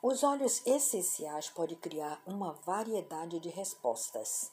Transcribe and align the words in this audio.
Os 0.00 0.22
óleos 0.22 0.64
essenciais 0.64 1.50
podem 1.50 1.76
criar 1.76 2.22
uma 2.24 2.52
variedade 2.64 3.40
de 3.40 3.48
respostas. 3.48 4.52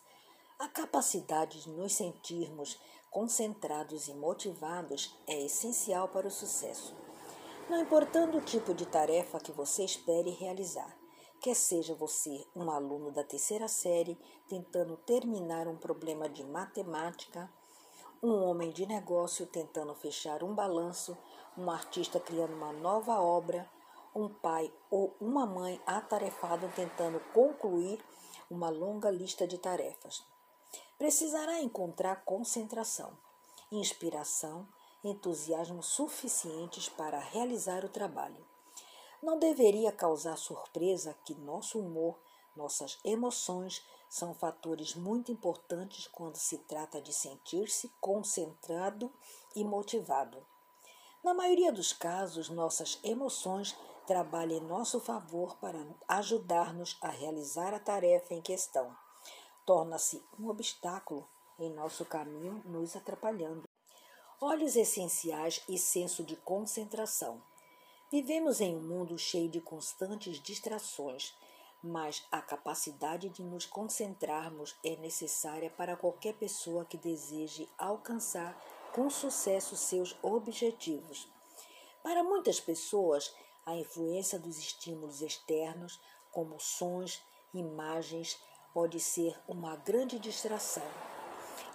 A 0.58 0.68
capacidade 0.68 1.62
de 1.62 1.70
nos 1.70 1.94
sentirmos 1.94 2.80
concentrados 3.12 4.08
e 4.08 4.14
motivados 4.16 5.16
é 5.28 5.40
essencial 5.46 6.08
para 6.08 6.28
o 6.28 6.32
sucesso. 6.32 6.96
Não 7.70 7.80
importando 7.80 8.40
o 8.40 8.42
tipo 8.42 8.74
de 8.74 8.88
tarefa 8.88 9.40
que 9.40 9.52
você 9.52 9.86
espere 9.86 10.32
realizar, 10.32 10.98
quer 11.40 11.56
seja 11.56 11.94
você 11.94 12.44
um 12.56 12.72
aluno 12.72 13.12
da 13.12 13.24
terceira 13.24 13.68
série 13.68 14.18
tentando 14.50 14.98
terminar 14.98 15.68
um 15.68 15.78
problema 15.78 16.28
de 16.28 16.44
matemática, 16.44 17.54
um 18.22 18.34
homem 18.46 18.72
de 18.72 18.88
negócio 18.88 19.46
tentando 19.46 19.94
fechar 19.94 20.44
um 20.44 20.56
balanço, 20.56 21.16
um 21.56 21.70
artista 21.70 22.20
criando 22.20 22.56
uma 22.56 22.74
nova 22.74 23.22
obra, 23.22 23.70
um 24.16 24.30
pai 24.30 24.74
ou 24.90 25.14
uma 25.20 25.46
mãe 25.46 25.82
atarefado 25.86 26.72
tentando 26.74 27.20
concluir 27.34 28.04
uma 28.50 28.70
longa 28.70 29.12
lista 29.12 29.46
de 29.46 29.58
tarefas. 29.58 30.24
Precisará 30.98 31.60
encontrar 31.60 32.24
concentração, 32.24 33.18
inspiração, 33.72 34.66
entusiasmo 35.04 35.84
suficientes 35.84 36.88
para 36.88 37.20
realizar 37.20 37.84
o 37.84 37.90
trabalho. 37.90 38.44
Não 39.22 39.38
deveria 39.38 39.92
causar 39.92 40.38
surpresa 40.38 41.16
que 41.26 41.36
nosso 41.36 41.80
humor, 41.80 42.18
nossas 42.56 42.98
emoções 43.04 43.86
são 44.10 44.34
fatores 44.34 44.96
muito 44.96 45.32
importantes 45.32 46.08
quando 46.08 46.38
se 46.38 46.60
trata 46.60 47.02
de 47.02 47.12
sentir-se 47.12 47.92
concentrado 48.00 49.12
e 49.56 49.64
motivado. 49.64 50.46
Na 51.24 51.34
maioria 51.34 51.72
dos 51.72 51.92
casos, 51.92 52.50
nossas 52.50 53.00
emoções 53.04 53.76
trabalham 54.06 54.58
em 54.58 54.68
nosso 54.68 55.00
favor 55.00 55.58
para 55.58 55.86
ajudar-nos 56.08 56.98
a 57.02 57.10
realizar 57.10 57.74
a 57.74 57.80
tarefa 57.80 58.34
em 58.34 58.42
questão 58.42 58.96
torna-se 59.66 60.24
um 60.40 60.48
obstáculo 60.48 61.28
em 61.58 61.74
nosso 61.74 62.06
caminho, 62.06 62.62
nos 62.66 62.96
atrapalhando. 62.96 63.68
Olhos 64.40 64.76
essenciais 64.76 65.64
e 65.68 65.78
senso 65.78 66.24
de 66.24 66.36
concentração. 66.36 67.42
Vivemos 68.12 68.62
em 68.62 68.76
um 68.76 68.82
mundo 68.82 69.18
cheio 69.18 69.50
de 69.50 69.60
constantes 69.60 70.40
distrações, 70.40 71.34
mas 71.82 72.24
a 72.32 72.42
capacidade 72.42 73.30
de 73.30 73.44
nos 73.44 73.66
concentrarmos 73.66 74.76
é 74.84 74.96
necessária 74.98 75.70
para 75.72 75.96
qualquer 75.96 76.34
pessoa 76.36 76.86
que 76.86 76.98
deseje 76.98 77.70
alcançar 77.78 78.62
com 78.94 79.10
sucesso 79.10 79.76
seus 79.76 80.16
objetivos. 80.22 81.28
Para 82.04 82.24
muitas 82.24 82.60
pessoas, 82.60 83.34
a 83.66 83.76
influência 83.76 84.38
dos 84.38 84.58
estímulos 84.60 85.22
externos, 85.22 86.00
como 86.32 86.60
sons, 86.60 87.22
imagens, 87.54 88.40
pode 88.74 89.00
ser 89.00 89.36
uma 89.48 89.76
grande 89.76 90.20
distração. 90.20 90.86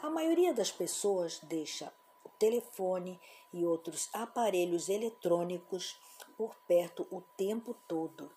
A 0.02 0.08
maioria 0.08 0.54
das 0.54 0.70
pessoas 0.70 1.40
deixa 1.42 1.92
o 2.24 2.28
telefone 2.28 3.20
e 3.52 3.64
outros 3.64 4.08
aparelhos 4.12 4.88
eletrônicos 4.88 5.98
por 6.36 6.54
perto 6.66 7.06
o 7.10 7.20
tempo 7.36 7.74
todo. 7.88 8.30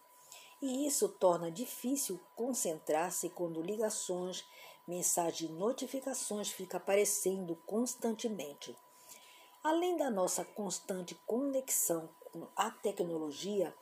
E 0.61 0.87
isso 0.87 1.09
torna 1.09 1.51
difícil 1.51 2.19
concentrar-se 2.35 3.29
quando 3.29 3.61
ligações, 3.61 4.45
mensagens 4.87 5.51
e 5.51 5.53
notificações 5.53 6.49
ficam 6.49 6.77
aparecendo 6.77 7.55
constantemente. 7.67 8.75
Além 9.61 9.95
da 9.95 10.09
nossa 10.09 10.43
constante 10.43 11.15
conexão 11.27 12.09
a 12.55 12.71
tecnologia, 12.71 13.73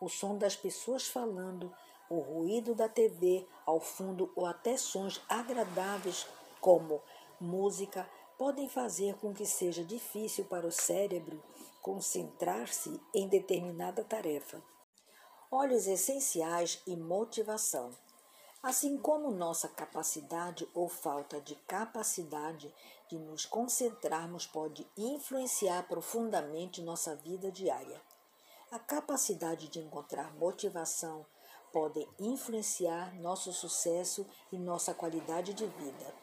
o 0.00 0.08
som 0.08 0.36
das 0.36 0.56
pessoas 0.56 1.06
falando, 1.06 1.72
o 2.08 2.20
ruído 2.20 2.74
da 2.74 2.88
TV 2.88 3.46
ao 3.66 3.80
fundo 3.80 4.32
ou 4.34 4.46
até 4.46 4.76
sons 4.76 5.20
agradáveis 5.28 6.26
como 6.60 7.02
música 7.40 8.08
podem 8.38 8.68
fazer 8.68 9.14
com 9.16 9.34
que 9.34 9.44
seja 9.44 9.84
difícil 9.84 10.44
para 10.44 10.66
o 10.66 10.72
cérebro 10.72 11.42
concentrar-se 11.82 13.00
em 13.14 13.28
determinada 13.28 14.04
tarefa. 14.04 14.62
Olhos 15.50 15.86
essenciais 15.86 16.82
e 16.86 16.96
motivação. 16.96 17.90
Assim 18.62 18.98
como 18.98 19.30
nossa 19.30 19.68
capacidade 19.68 20.68
ou 20.74 20.88
falta 20.88 21.40
de 21.40 21.54
capacidade 21.54 22.74
de 23.08 23.18
nos 23.18 23.46
concentrarmos 23.46 24.46
pode 24.46 24.86
influenciar 24.96 25.86
profundamente 25.88 26.82
nossa 26.82 27.14
vida 27.16 27.50
diária. 27.50 28.02
A 28.70 28.78
capacidade 28.78 29.66
de 29.68 29.78
encontrar 29.80 30.34
motivação 30.34 31.24
podem 31.72 32.06
influenciar 32.18 33.14
nosso 33.14 33.50
sucesso 33.50 34.26
e 34.52 34.58
nossa 34.58 34.92
qualidade 34.92 35.54
de 35.54 35.66
vida. 35.66 36.14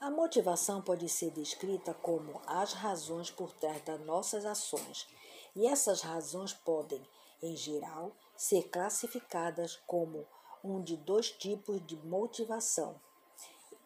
A 0.00 0.10
motivação 0.10 0.80
pode 0.80 1.06
ser 1.06 1.30
descrita 1.32 1.92
como 1.92 2.40
as 2.46 2.72
razões 2.72 3.30
por 3.30 3.52
trás 3.52 3.82
das 3.82 4.00
nossas 4.00 4.46
ações, 4.46 5.06
e 5.54 5.66
essas 5.66 6.00
razões 6.00 6.54
podem, 6.54 7.06
em 7.42 7.54
geral, 7.54 8.12
ser 8.34 8.70
classificadas 8.70 9.76
como 9.86 10.26
um 10.64 10.82
de 10.82 10.96
dois 10.96 11.30
tipos 11.30 11.86
de 11.86 11.96
motivação: 11.96 12.98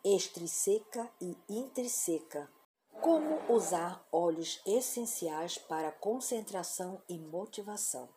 extrínseca 0.04 1.10
e 1.20 1.36
intrínseca. 1.48 2.48
Como 3.00 3.40
usar 3.50 4.06
óleos 4.12 4.60
essenciais 4.66 5.56
para 5.56 5.90
concentração 5.90 7.00
e 7.08 7.18
motivação? 7.18 8.10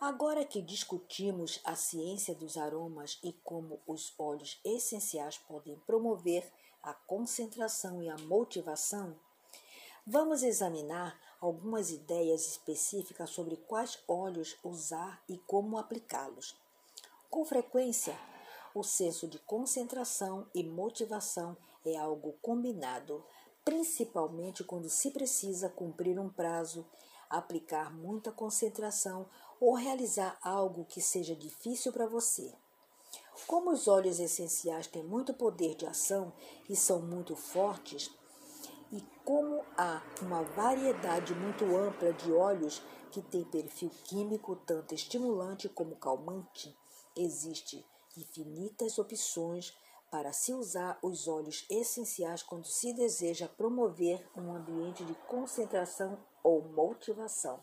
Agora 0.00 0.42
que 0.42 0.62
discutimos 0.62 1.60
a 1.62 1.76
ciência 1.76 2.34
dos 2.34 2.56
aromas 2.56 3.18
e 3.22 3.34
como 3.44 3.78
os 3.86 4.14
óleos 4.18 4.58
essenciais 4.64 5.36
podem 5.36 5.76
promover 5.80 6.50
a 6.82 6.94
concentração 6.94 8.02
e 8.02 8.08
a 8.08 8.16
motivação, 8.16 9.14
vamos 10.06 10.42
examinar 10.42 11.20
algumas 11.38 11.90
ideias 11.90 12.46
específicas 12.46 13.28
sobre 13.28 13.56
quais 13.56 13.98
óleos 14.08 14.56
usar 14.64 15.22
e 15.28 15.36
como 15.36 15.76
aplicá-los. 15.76 16.56
Com 17.28 17.44
frequência, 17.44 18.18
o 18.74 18.82
senso 18.82 19.28
de 19.28 19.38
concentração 19.40 20.46
e 20.54 20.64
motivação 20.64 21.54
é 21.84 21.96
algo 21.96 22.32
combinado, 22.40 23.22
principalmente 23.66 24.62
quando 24.62 24.88
se 24.88 25.10
precisa 25.10 25.68
cumprir 25.68 26.20
um 26.20 26.28
prazo, 26.28 26.86
aplicar 27.28 27.92
muita 27.92 28.30
concentração 28.30 29.26
ou 29.60 29.74
realizar 29.74 30.38
algo 30.40 30.84
que 30.84 31.02
seja 31.02 31.34
difícil 31.34 31.92
para 31.92 32.06
você. 32.06 32.54
Como 33.48 33.72
os 33.72 33.88
óleos 33.88 34.20
essenciais 34.20 34.86
têm 34.86 35.02
muito 35.02 35.34
poder 35.34 35.74
de 35.74 35.84
ação 35.84 36.32
e 36.70 36.76
são 36.76 37.02
muito 37.02 37.34
fortes, 37.34 38.08
e 38.92 39.02
como 39.24 39.64
há 39.76 40.00
uma 40.22 40.44
variedade 40.44 41.34
muito 41.34 41.64
ampla 41.76 42.12
de 42.12 42.32
óleos 42.32 42.80
que 43.10 43.20
têm 43.20 43.42
perfil 43.42 43.90
químico 44.04 44.54
tanto 44.54 44.94
estimulante 44.94 45.68
como 45.68 45.96
calmante, 45.96 46.72
existe 47.16 47.84
infinitas 48.16 48.96
opções 48.96 49.76
para 50.10 50.32
se 50.32 50.52
usar 50.52 50.98
os 51.02 51.28
óleos 51.28 51.66
essenciais 51.70 52.42
quando 52.42 52.66
se 52.66 52.92
deseja 52.92 53.48
promover 53.48 54.26
um 54.36 54.52
ambiente 54.54 55.04
de 55.04 55.14
concentração 55.28 56.18
ou 56.42 56.62
motivação. 56.62 57.54